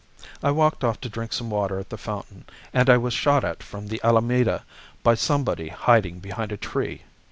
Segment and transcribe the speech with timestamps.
[0.41, 3.61] I walked off to drink some water at the fountain, and I was shot at
[3.61, 4.63] from the Alameda
[5.03, 7.03] by somebody hiding behind a tree.